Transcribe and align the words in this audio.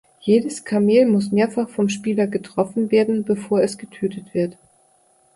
Jedes 0.19 0.65
Kamel 0.65 1.05
muss 1.05 1.31
mehrfach 1.31 1.69
vom 1.69 1.87
Spieler 1.87 2.25
getroffen 2.25 2.89
werden, 2.89 3.23
bevor 3.23 3.61
es 3.61 3.77
getötet 3.77 4.33
wird. 4.33 4.57